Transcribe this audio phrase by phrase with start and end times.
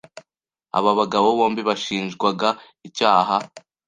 [0.77, 2.49] Aba bagabo bombi bashinjwaga
[2.87, 3.35] icyaha.